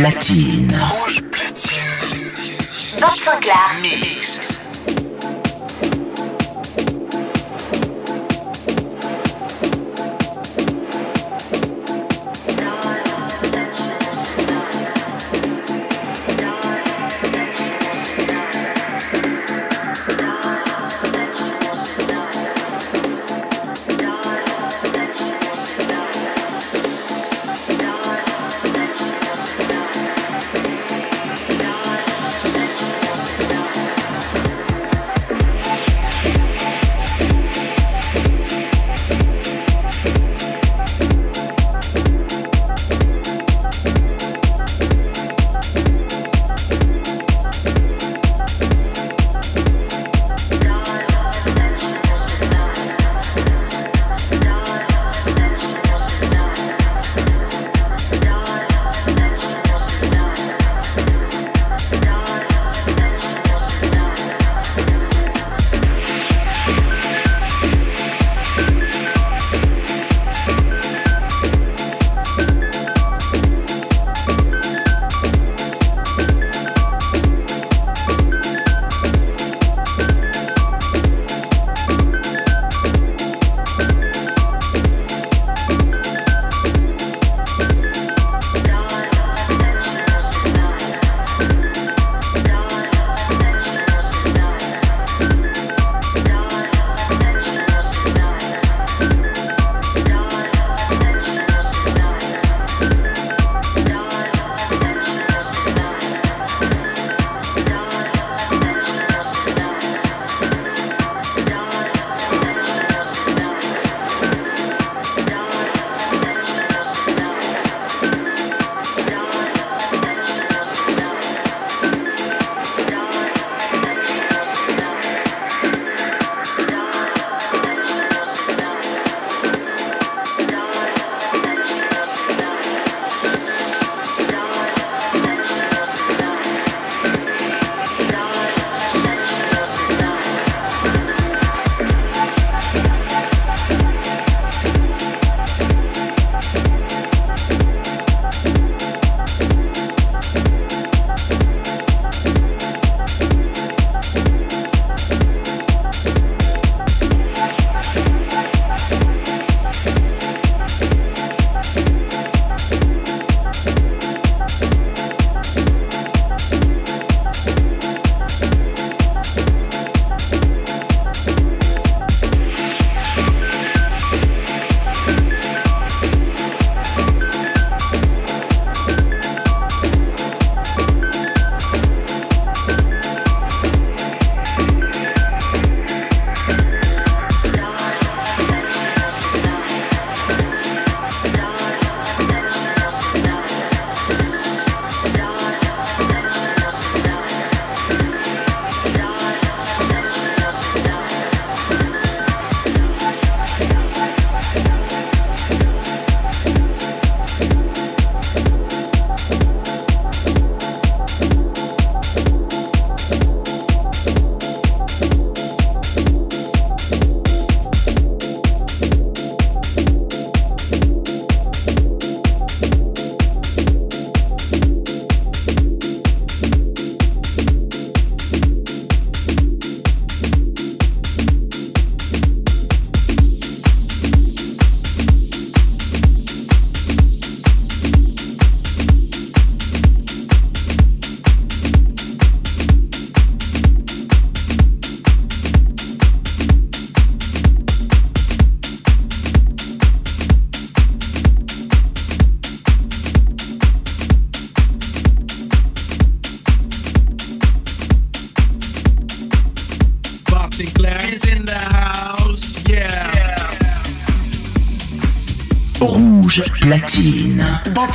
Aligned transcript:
platine. 0.00 0.72
Rouge 0.80 1.20
platine. 1.30 1.76
25 2.98 3.44
larmes. 3.44 4.00
Mix. 4.00 4.59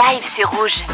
live, 0.00 0.22
c'est 0.22 0.44
rouge. 0.44 0.84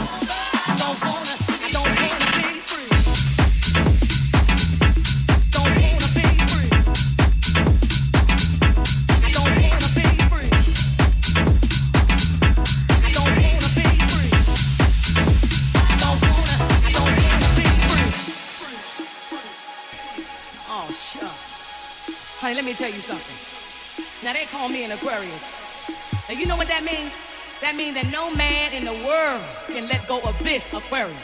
That 27.77 27.83
means 27.83 27.95
that 27.97 28.11
no 28.11 28.31
man 28.35 28.73
in 28.73 28.87
the 28.87 29.05
world 29.05 29.43
can 29.67 29.87
let 29.87 30.09
go 30.09 30.19
of 30.21 30.39
this 30.39 30.65
aquarium. 30.73 31.15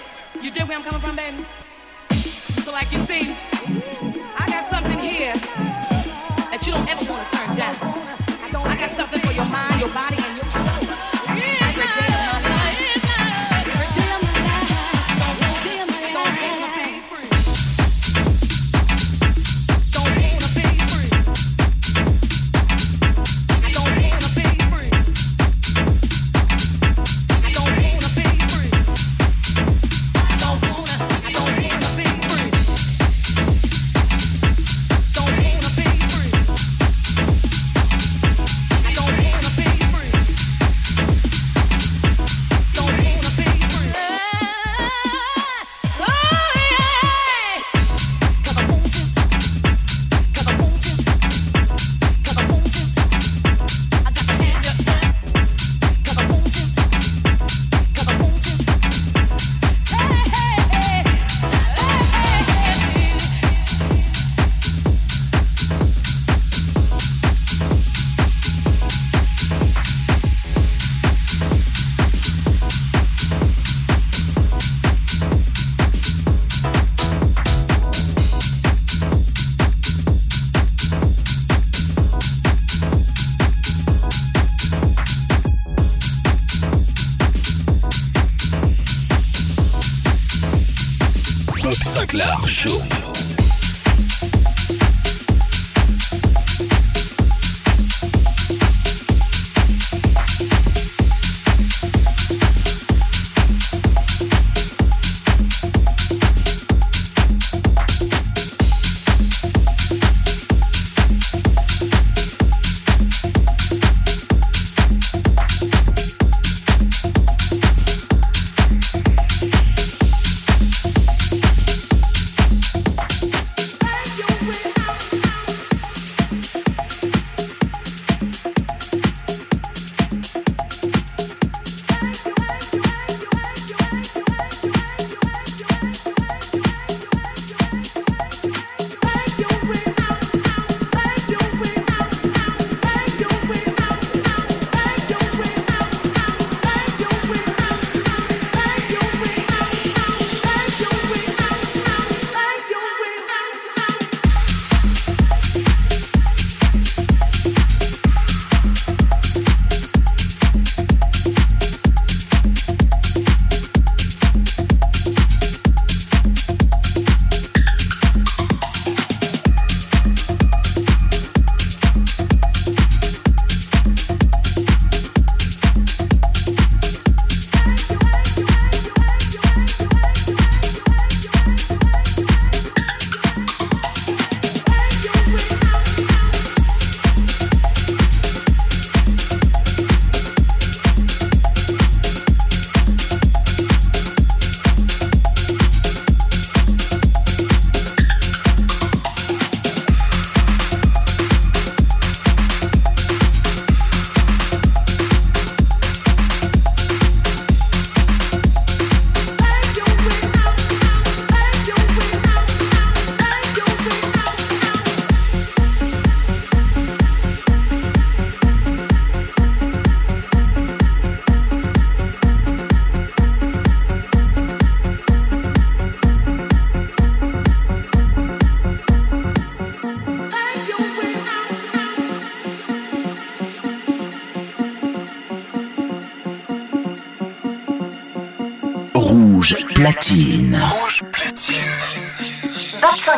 You 0.42 0.50
dig 0.50 0.68
where 0.68 0.76
I'm 0.76 0.84
coming 0.84 1.00
from, 1.00 1.16
baby? 1.16 1.46
So, 2.10 2.70
like 2.72 2.92
you 2.92 2.98
see, 2.98 3.34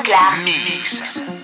Montclair. 0.05 0.45
Mix. 0.45 1.44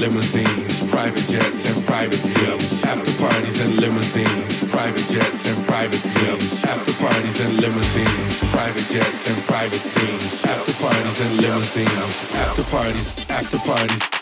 Limousines, 0.00 0.80
private 0.88 1.26
jets 1.28 1.68
and 1.68 1.84
private 1.86 2.18
scenes. 2.18 2.82
After 2.84 3.12
parties 3.22 3.60
and 3.60 3.78
limousines, 3.80 4.64
private 4.70 5.06
jets 5.08 5.46
and 5.46 5.66
private 5.66 6.00
scenes. 6.00 6.64
After 6.64 6.92
parties 6.94 7.40
and 7.40 7.60
limousines, 7.60 8.38
private 8.50 8.86
jets 8.88 9.28
and 9.28 9.38
private 9.44 9.84
scenes. 9.92 10.44
After 10.44 10.72
parties 10.82 11.20
and 11.20 11.42
limousines, 11.42 12.32
after 12.34 12.64
parties, 12.64 13.28
after 13.28 13.58
parties. 13.58 14.19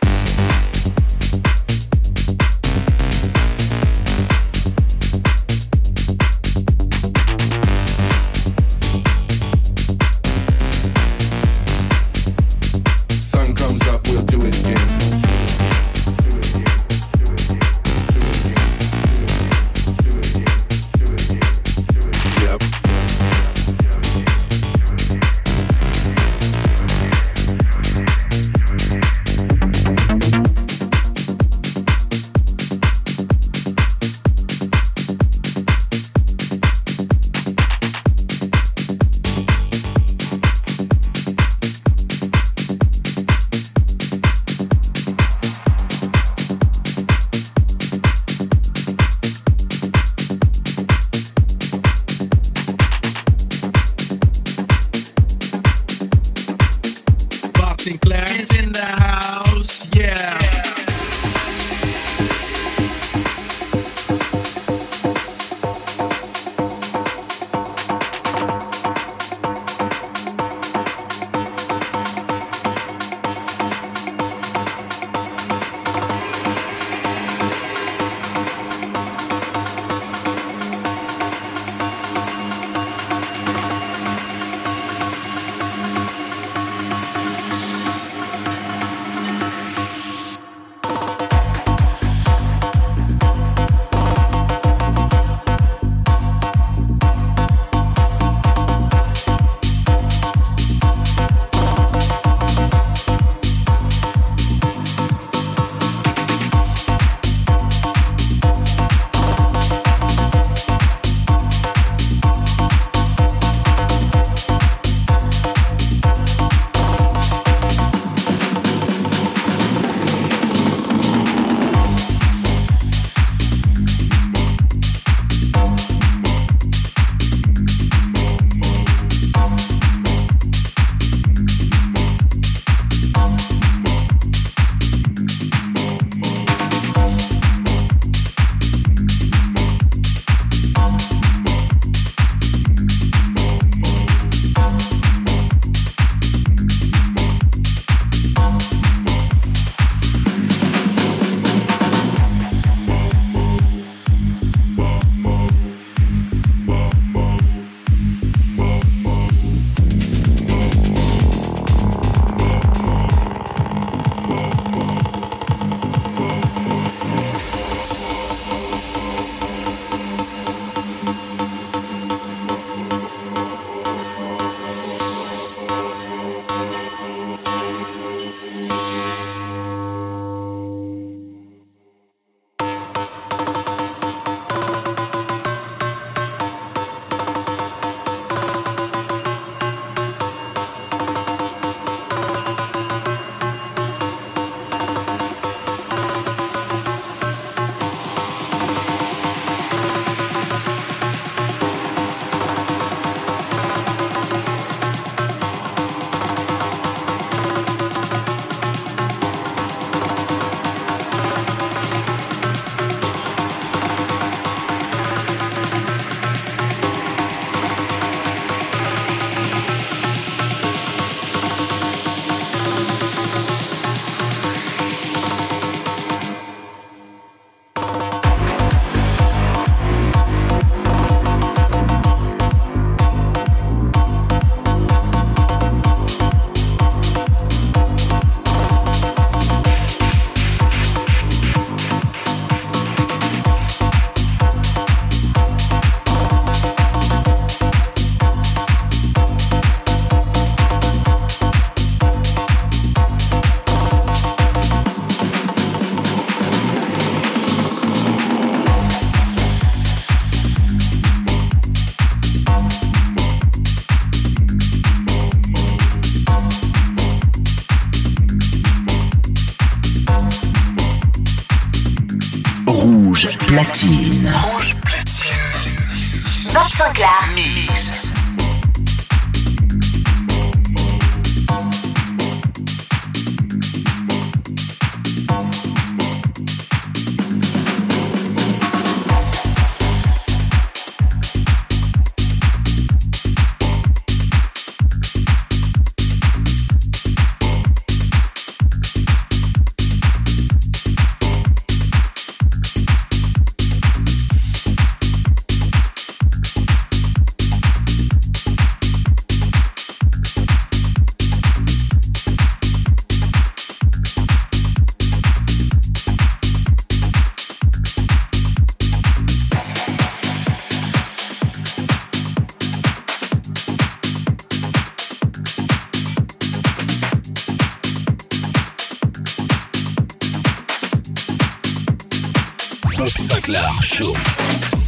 Clark 333.49 333.83
Show. 333.83 334.88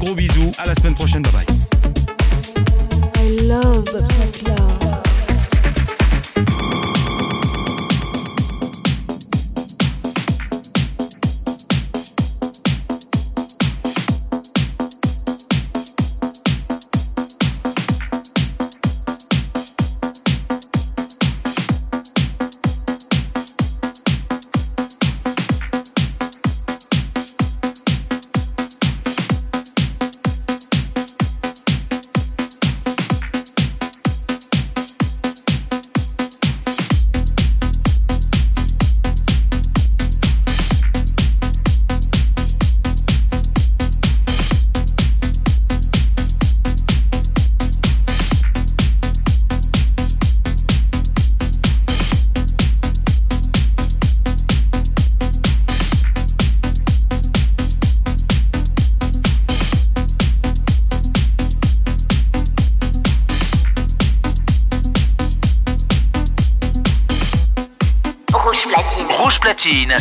Gros 0.00 0.16
bisous. 0.16 0.29